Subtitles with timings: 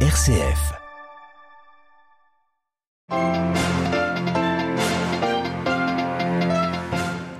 [0.00, 0.76] RCF.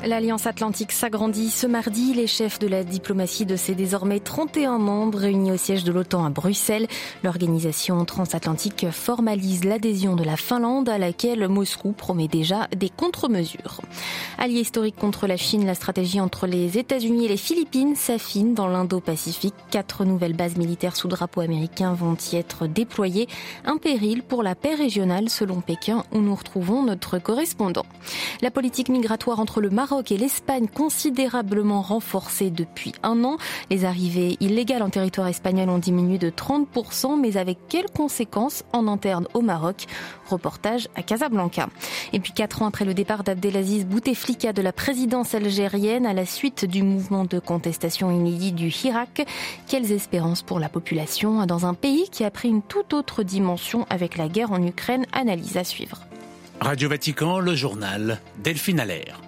[0.06, 2.14] L'Alliance Atlantique s'agrandit ce mardi.
[2.14, 6.24] Les chefs de la diplomatie de ses désormais 31 membres réunis au siège de l'OTAN
[6.24, 6.86] à Bruxelles.
[7.24, 13.80] L'organisation transatlantique formalise l'adhésion de la Finlande à laquelle Moscou promet déjà des contre-mesures.
[14.38, 18.68] Allié historique contre la Chine, la stratégie entre les États-Unis et les Philippines s'affine dans
[18.68, 19.54] l'Indo-Pacifique.
[19.72, 23.26] Quatre nouvelles bases militaires sous drapeau américain vont y être déployées.
[23.64, 27.86] Un péril pour la paix régionale selon Pékin où nous retrouvons notre correspondant.
[28.40, 33.36] La politique migratoire entre le Maroc et l'Espagne considérablement renforcées depuis un an.
[33.70, 38.86] Les arrivées illégales en territoire espagnol ont diminué de 30%, mais avec quelles conséquences en
[38.88, 39.86] interne au Maroc?
[40.28, 41.68] Reportage à Casablanca.
[42.12, 46.26] Et puis quatre ans après le départ d'Abdelaziz Bouteflika de la présidence algérienne à la
[46.26, 49.26] suite du mouvement de contestation inédit du Hirak,
[49.68, 53.86] quelles espérances pour la population dans un pays qui a pris une toute autre dimension
[53.90, 55.06] avec la guerre en Ukraine?
[55.12, 56.02] Analyse à suivre.
[56.60, 59.25] Radio Vatican, le journal Delphine Allaire.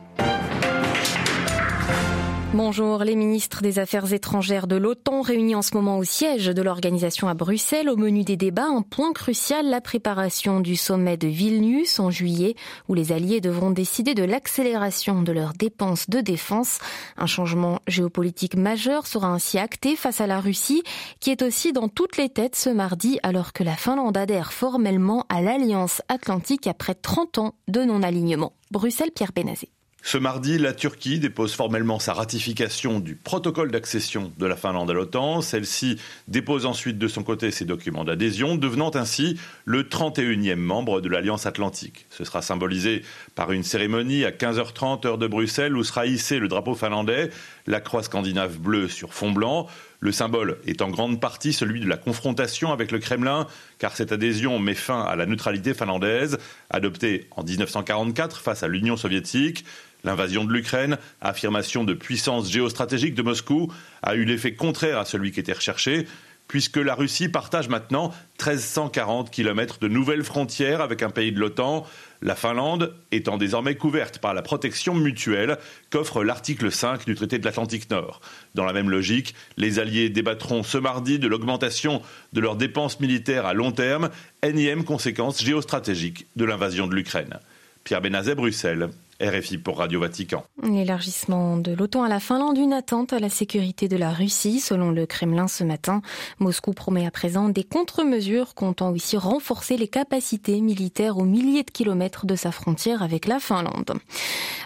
[2.54, 6.62] Bonjour, les ministres des Affaires étrangères de l'OTAN réunis en ce moment au siège de
[6.62, 7.90] l'organisation à Bruxelles.
[7.90, 12.54] Au menu des débats, un point crucial, la préparation du sommet de Vilnius en juillet,
[12.88, 16.78] où les alliés devront décider de l'accélération de leurs dépenses de défense.
[17.18, 20.82] Un changement géopolitique majeur sera ainsi acté face à la Russie,
[21.20, 25.26] qui est aussi dans toutes les têtes ce mardi, alors que la Finlande adhère formellement
[25.28, 28.54] à l'Alliance Atlantique après 30 ans de non-alignement.
[28.70, 29.68] Bruxelles, Pierre Benazé.
[30.02, 34.94] Ce mardi, la Turquie dépose formellement sa ratification du protocole d'accession de la Finlande à
[34.94, 35.42] l'OTAN.
[35.42, 41.08] Celle-ci dépose ensuite de son côté ses documents d'adhésion, devenant ainsi le 31e membre de
[41.08, 42.06] l'Alliance Atlantique.
[42.10, 43.02] Ce sera symbolisé
[43.34, 47.30] par une cérémonie à 15h30 heure de Bruxelles où sera hissé le drapeau finlandais,
[47.66, 49.66] la croix scandinave bleue sur fond blanc.
[50.00, 54.12] Le symbole est en grande partie celui de la confrontation avec le Kremlin, car cette
[54.12, 56.38] adhésion met fin à la neutralité finlandaise,
[56.70, 59.64] adoptée en 1944 face à l'Union soviétique.
[60.04, 63.72] L'invasion de l'Ukraine, affirmation de puissance géostratégique de Moscou,
[64.02, 66.06] a eu l'effet contraire à celui qui était recherché,
[66.48, 68.08] puisque la Russie partage maintenant
[68.40, 71.86] 1340 km de nouvelles frontières avec un pays de l'OTAN,
[72.22, 75.58] la Finlande étant désormais couverte par la protection mutuelle
[75.90, 78.20] qu'offre l'article 5 du traité de l'Atlantique Nord.
[78.54, 83.46] Dans la même logique, les Alliés débattront ce mardi de l'augmentation de leurs dépenses militaires
[83.46, 84.10] à long terme,
[84.42, 87.38] énième conséquence géostratégique de l'invasion de l'Ukraine.
[87.84, 88.88] Pierre Benazet, Bruxelles.
[89.20, 90.44] RFI pour Radio Vatican.
[90.62, 94.92] L'élargissement de l'OTAN à la Finlande, une attente à la sécurité de la Russie, selon
[94.92, 96.02] le Kremlin ce matin.
[96.38, 101.70] Moscou promet à présent des contre-mesures comptant aussi renforcer les capacités militaires aux milliers de
[101.72, 103.94] kilomètres de sa frontière avec la Finlande.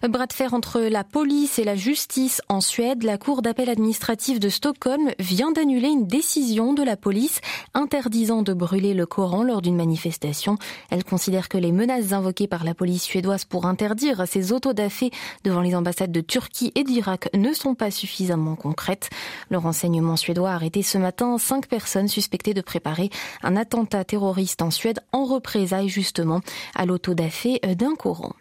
[0.06, 4.38] Bras de fer entre la police et la justice en Suède, la Cour d'appel administrative
[4.38, 7.40] de Stockholm vient d'annuler une décision de la police
[7.72, 10.58] interdisant de brûler le Coran lors d'une manifestation.
[10.90, 15.12] Elle considère que les menaces invoquées par la police suédoise pour interdire ces les autodafés
[15.44, 19.08] devant les ambassades de Turquie et d'Irak ne sont pas suffisamment concrètes.
[19.50, 23.10] Le renseignement suédois a arrêté ce matin cinq personnes suspectées de préparer
[23.44, 26.41] un attentat terroriste en Suède en représailles justement
[26.75, 28.32] à l'autodafé d'un Coran.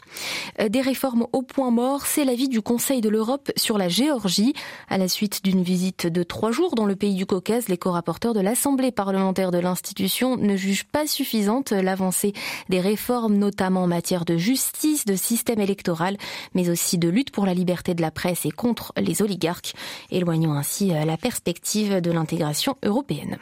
[0.69, 4.53] Des réformes au point mort, c'est l'avis du Conseil de l'Europe sur la Géorgie.
[4.89, 8.33] À la suite d'une visite de trois jours dans le pays du Caucase, les co-rapporteurs
[8.33, 12.33] de l'Assemblée parlementaire de l'institution ne jugent pas suffisante l'avancée
[12.69, 15.90] des réformes, notamment en matière de justice, de système électoral
[16.53, 19.73] mais aussi de lutte pour la liberté de la presse et contre les oligarques,
[20.09, 23.37] éloignant ainsi euh, la perspective de l'intégration européenne.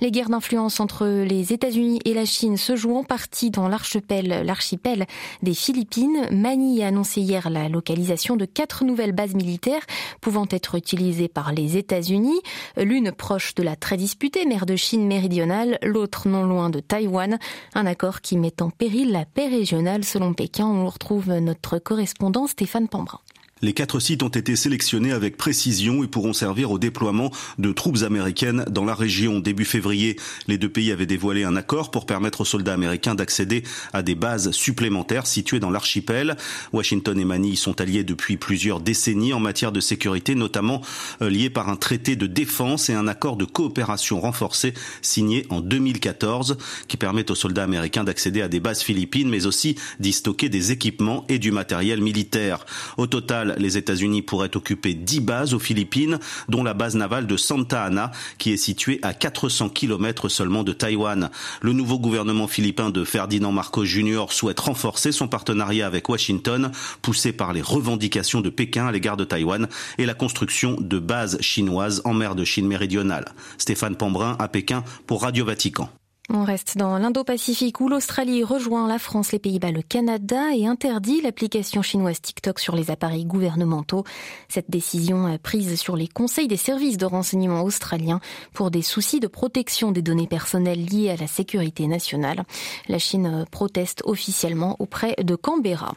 [0.00, 5.06] Les guerres d'influence entre les États-Unis et la Chine se jouent en partie dans l'archipel,
[5.42, 6.26] des Philippines.
[6.30, 9.82] Manille a annoncé hier la localisation de quatre nouvelles bases militaires
[10.20, 12.40] pouvant être utilisées par les États-Unis,
[12.76, 17.38] l'une proche de la très disputée mer de Chine méridionale, l'autre non loin de Taïwan,
[17.74, 20.66] un accord qui met en péril la paix régionale selon Pékin.
[20.66, 23.20] On retrouve notre correspondant Stéphane Pambrin.
[23.62, 28.02] Les quatre sites ont été sélectionnés avec précision et pourront servir au déploiement de troupes
[28.02, 29.38] américaines dans la région.
[29.38, 30.16] Début février,
[30.48, 33.62] les deux pays avaient dévoilé un accord pour permettre aux soldats américains d'accéder
[33.92, 36.38] à des bases supplémentaires situées dans l'archipel.
[36.72, 40.80] Washington et Manille sont alliés depuis plusieurs décennies en matière de sécurité, notamment
[41.20, 44.72] euh, liés par un traité de défense et un accord de coopération renforcé
[45.02, 46.56] signé en 2014
[46.88, 50.72] qui permet aux soldats américains d'accéder à des bases philippines mais aussi d'y stocker des
[50.72, 52.64] équipements et du matériel militaire.
[52.96, 56.18] Au total, les États-Unis pourraient occuper 10 bases aux Philippines,
[56.48, 60.72] dont la base navale de Santa Ana, qui est située à 400 km seulement de
[60.72, 61.30] Taïwan.
[61.60, 64.26] Le nouveau gouvernement philippin de Ferdinand Marcos Jr.
[64.30, 69.24] souhaite renforcer son partenariat avec Washington, poussé par les revendications de Pékin à l'égard de
[69.24, 69.68] Taïwan
[69.98, 73.32] et la construction de bases chinoises en mer de Chine méridionale.
[73.58, 75.90] Stéphane Pambrin à Pékin pour Radio Vatican.
[76.32, 81.20] On reste dans l'Indo-Pacifique où l'Australie rejoint la France, les Pays-Bas, le Canada et interdit
[81.20, 84.04] l'application chinoise TikTok sur les appareils gouvernementaux.
[84.48, 88.20] Cette décision prise sur les conseils des services de renseignement australiens
[88.52, 92.44] pour des soucis de protection des données personnelles liées à la sécurité nationale.
[92.86, 95.96] La Chine proteste officiellement auprès de Canberra.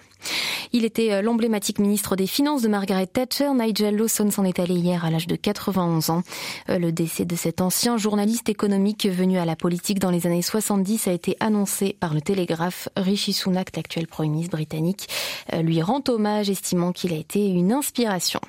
[0.71, 3.51] Il était l'emblématique ministre des Finances de Margaret Thatcher.
[3.53, 6.23] Nigel Lawson s'en est allé hier à l'âge de 91 ans.
[6.69, 11.07] Le décès de cet ancien journaliste économique venu à la politique dans les années 70
[11.07, 12.89] a été annoncé par le Télégraphe.
[12.95, 15.07] Rishi Sunak, l'actuel Premier ministre britannique,
[15.53, 18.39] euh, lui rend hommage, estimant qu'il a été une inspiration.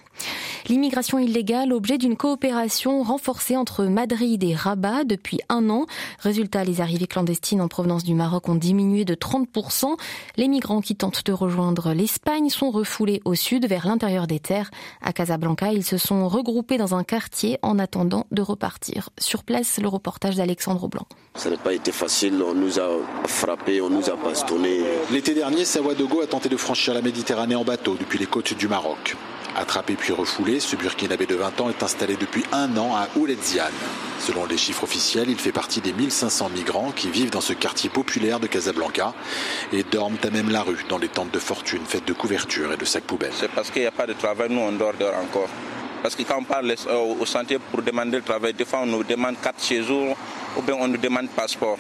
[0.69, 5.87] L'immigration illégale, objet d'une coopération renforcée entre Madrid et Rabat depuis un an.
[6.21, 9.97] Résultat, les arrivées clandestines en provenance du Maroc ont diminué de 30%.
[10.37, 14.71] Les migrants qui tentent de rejoindre l'Espagne sont refoulés au sud vers l'intérieur des terres.
[15.03, 19.11] À Casablanca, ils se sont regroupés dans un quartier en attendant de repartir.
[19.19, 21.07] Sur place, le reportage d'Alexandre Blanc.
[21.55, 22.89] N'a pas été facile, on nous a
[23.27, 24.81] frappés, on nous a bastonné.
[25.11, 28.67] L'été dernier, Sawadogo a tenté de franchir la Méditerranée en bateau depuis les côtes du
[28.67, 29.17] Maroc.
[29.57, 33.73] Attrapé puis refoulé, ce Burkinabé de 20 ans est installé depuis un an à Ouledziane.
[34.19, 37.89] Selon les chiffres officiels, il fait partie des 1500 migrants qui vivent dans ce quartier
[37.89, 39.15] populaire de Casablanca
[39.73, 42.77] et dorment à même la rue dans les tentes de fortune faites de couvertures et
[42.77, 43.33] de sacs poubelles.
[43.39, 45.49] C'est parce qu'il n'y a pas de travail, nous on dort dehors encore.
[46.03, 48.87] Parce que quand on parle euh, au sentier pour demander le travail, des fois on
[48.87, 50.17] nous demande 4 séjours
[50.57, 51.79] ou bien on nous demande passeport.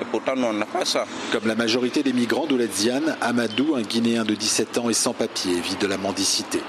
[0.00, 1.06] Et pourtant, nous, on n'a pas ça.
[1.32, 5.58] Comme la majorité des migrants d'Ouledziane, Amadou, un Guinéen de 17 ans et sans papier,
[5.60, 6.60] vit de la mendicité.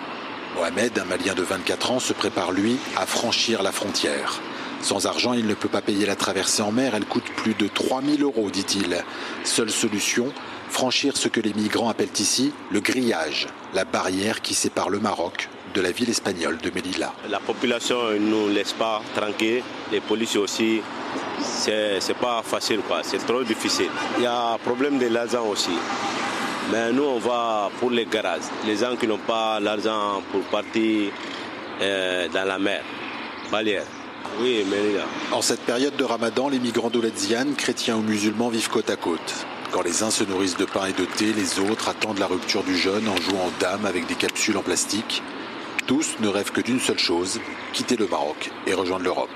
[0.55, 4.39] Mohamed, un Malien de 24 ans, se prépare, lui, à franchir la frontière.
[4.81, 6.93] Sans argent, il ne peut pas payer la traversée en mer.
[6.95, 9.03] Elle coûte plus de 3000 euros, dit-il.
[9.43, 10.31] Seule solution,
[10.69, 15.49] franchir ce que les migrants appellent ici le grillage, la barrière qui sépare le Maroc
[15.73, 17.13] de la ville espagnole de Melilla.
[17.29, 19.63] La population ne nous laisse pas tranquille.
[19.91, 20.81] Les policiers aussi,
[21.39, 23.89] c'est pas facile, c'est trop difficile.
[24.17, 25.77] Il y a un problème de l'argent aussi.
[26.71, 28.41] Mais nous, on va pour les garages.
[28.65, 31.11] Les gens qui n'ont pas l'argent pour partir
[31.81, 32.81] euh, dans la mer,
[33.51, 33.85] Balière.
[34.41, 34.77] Oui, mais
[35.31, 39.45] En cette période de ramadan, les migrants d'Oledziane, chrétiens ou musulmans, vivent côte à côte.
[39.71, 42.63] Quand les uns se nourrissent de pain et de thé, les autres attendent la rupture
[42.63, 45.23] du jeûne en jouant aux dames avec des capsules en plastique.
[45.87, 47.39] Tous ne rêvent que d'une seule chose,
[47.73, 49.29] quitter le Maroc et rejoindre l'Europe.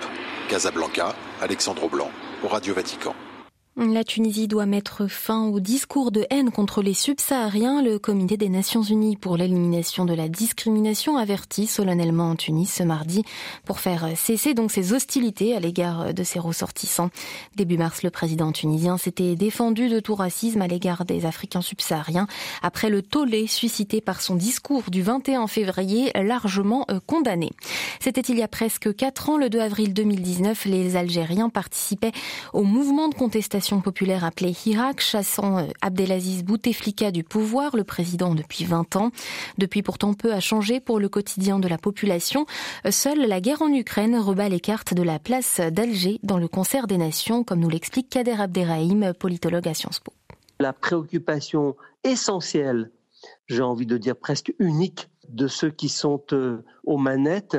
[0.52, 2.12] Casablanca, Alexandre Blanc,
[2.44, 3.16] au Radio Vatican.
[3.78, 7.82] La Tunisie doit mettre fin au discours de haine contre les subsahariens.
[7.82, 12.84] Le Comité des Nations Unies pour l'élimination de la discrimination avertit solennellement en Tunis ce
[12.84, 13.24] mardi
[13.64, 17.12] pour faire cesser donc ses hostilités à l'égard de ses ressortissants.
[17.56, 22.28] Début mars, le président tunisien s'était défendu de tout racisme à l'égard des Africains subsahariens
[22.62, 27.52] après le tollé suscité par son discours du 21 février largement euh, condamné.
[28.02, 32.12] C'était il y a presque quatre ans, le 2 avril 2019, les Algériens participaient
[32.52, 38.34] au mouvement de contestation populaire appelée Hirak, chassant euh, Abdelaziz Bouteflika du pouvoir, le président
[38.34, 39.12] depuis 20 ans.
[39.58, 42.46] Depuis pourtant peu a changé pour le quotidien de la population.
[42.86, 46.48] Euh, seule la guerre en Ukraine rebat les cartes de la place d'Alger dans le
[46.48, 50.12] concert des nations, comme nous l'explique Kader Abderrahim, politologue à Sciences Po.
[50.60, 52.92] La préoccupation essentielle,
[53.48, 57.58] j'ai envie de dire presque unique, de ceux qui sont euh, aux manettes,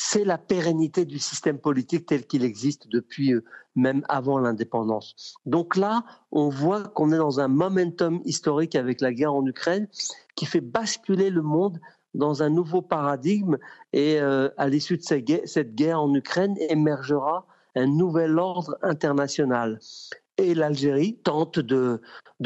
[0.00, 3.42] c'est la pérennité du système politique tel qu'il existe depuis euh,
[3.74, 5.36] même avant l'indépendance.
[5.44, 9.88] Donc là, on voit qu'on est dans un momentum historique avec la guerre en Ukraine
[10.36, 11.80] qui fait basculer le monde
[12.14, 13.58] dans un nouveau paradigme
[13.92, 19.80] et euh, à l'issue de cette guerre en Ukraine émergera un nouvel ordre international.
[20.36, 22.00] Et l'Algérie tente de,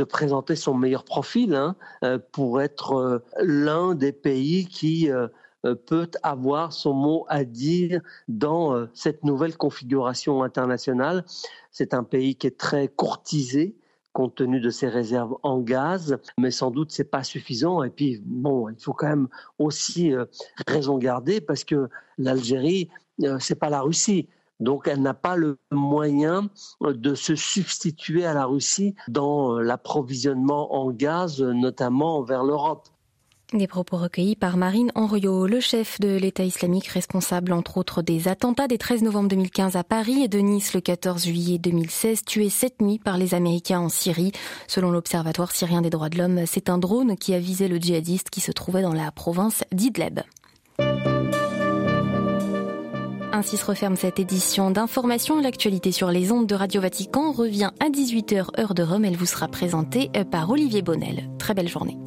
[0.08, 5.10] présenter son meilleur profil hein, euh, pour être l'un des pays qui
[5.62, 11.24] peut avoir son mot à dire dans euh, cette nouvelle configuration internationale.
[11.70, 13.76] C'est un pays qui est très courtisé
[14.12, 17.82] compte tenu de ses réserves en gaz, mais sans doute c'est pas suffisant.
[17.82, 19.28] Et puis bon, il faut quand même
[19.58, 20.26] aussi euh,
[20.66, 21.88] raison garder parce que
[22.18, 22.90] l'Algérie,
[23.38, 24.28] c'est pas la Russie.
[24.60, 26.48] Donc elle n'a pas le moyen
[26.82, 32.88] de se substituer à la Russie dans l'approvisionnement en gaz, notamment vers l'Europe.
[33.54, 38.26] Des propos recueillis par Marine Henriot, le chef de l'État islamique responsable entre autres des
[38.26, 42.48] attentats des 13 novembre 2015 à Paris et de Nice le 14 juillet 2016, tué
[42.48, 44.32] cette nuit par les Américains en Syrie.
[44.68, 48.30] Selon l'Observatoire syrien des droits de l'homme, c'est un drone qui a visé le djihadiste
[48.30, 50.20] qui se trouvait dans la province d'Idleb.
[53.34, 55.38] Ainsi se referme cette édition d'information.
[55.38, 59.04] L'actualité sur les ondes de Radio Vatican revient à 18h heure de Rome.
[59.04, 61.28] Elle vous sera présentée par Olivier Bonnel.
[61.38, 61.98] Très belle journée.